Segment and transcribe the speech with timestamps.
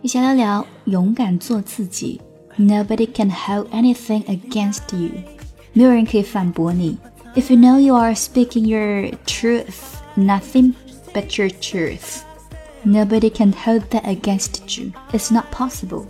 [0.00, 2.20] 一起聊聊勇敢做自己。
[2.56, 5.10] Nobody can hold anything against you，
[5.72, 6.98] 没有人可以反驳你。
[7.34, 10.74] If you know you are speaking your truth, nothing
[11.12, 12.22] but your truth.
[12.84, 14.92] Nobody can hold that against you.
[15.12, 16.06] It's not possible.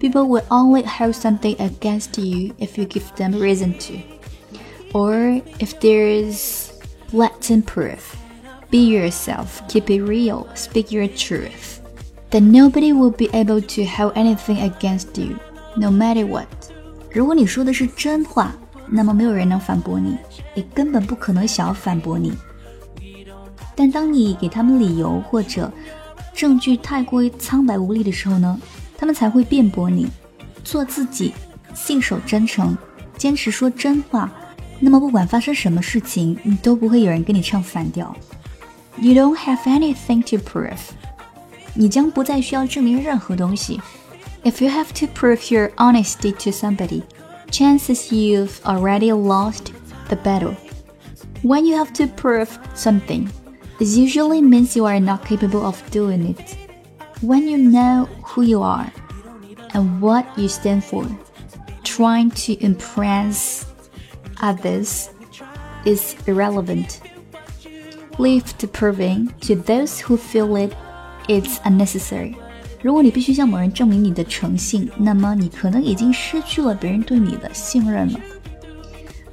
[0.00, 3.98] People will only hold something against you if you give them reason to.
[4.92, 6.72] Or if there is
[7.12, 8.16] blatant proof.
[8.70, 11.77] Be yourself, keep it real, speak your truth.
[12.31, 15.37] That nobody will be able to hold anything against you,
[15.75, 16.47] no matter what.
[17.11, 18.53] 如果你说的是真话，
[18.87, 20.15] 那么没有人能反驳你，
[20.53, 22.33] 也根本不可能想要反驳你。
[23.75, 25.71] 但当你给他们理由或者
[26.35, 28.59] 证据太过于苍白无力的时候呢，
[28.97, 30.07] 他们才会辩驳你。
[30.63, 31.33] 做自己，
[31.73, 32.77] 信守真诚，
[33.17, 34.31] 坚持说真话，
[34.79, 38.15] 那么不管发生什么事情，你都不会有人跟你唱反调。
[38.97, 40.77] You don't have anything to prove，
[41.74, 43.80] 你将不再需要证明任何东西。
[44.44, 47.02] If you have to prove your honesty to somebody,
[47.50, 49.72] chances you've already lost
[50.08, 50.54] the battle.
[51.42, 53.28] When you have to prove something,
[53.80, 56.56] it usually means you are not capable of doing it.
[57.22, 58.92] When you know who you are
[59.72, 61.06] and what you stand for,
[61.82, 63.66] trying to impress
[64.40, 65.10] others
[65.84, 67.00] is irrelevant.
[68.18, 70.74] Leave the proving to those who feel it
[71.29, 72.33] it's unnecessary.
[72.81, 78.19] 如果你必须向某人证明你的诚信，那么你可能已经失去了别人对你的信任了。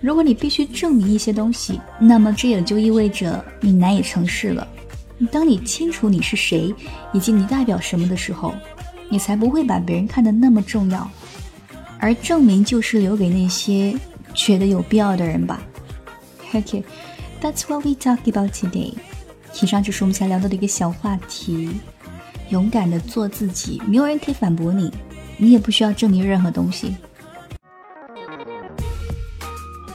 [0.00, 4.66] 如果你必须证明一些东西，那么这也就意味着你难以成事了。
[5.32, 6.74] 当你清楚你是谁
[7.12, 8.52] 以及你代表什么的时候，
[9.08, 11.10] 你才不会把别人看得那么重要。
[11.98, 13.96] 而证明就是留给那些
[14.34, 15.62] 觉得有必要的人吧。
[16.52, 16.82] Okay,
[17.40, 18.92] that's what we talk about today.
[19.62, 21.70] 以上就是我们想聊到的一个小话题。
[22.50, 24.92] 勇敢的做自己，没有人可以反驳你，
[25.36, 26.96] 你也不需要证明任何东西。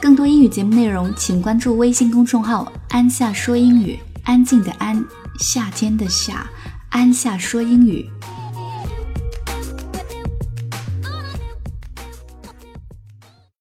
[0.00, 5.02] 更多英语节目内容，请关注微信公众号“安夏说英语”，安静的安，
[5.38, 6.46] 夏天的夏，
[6.90, 8.06] 安夏说英语。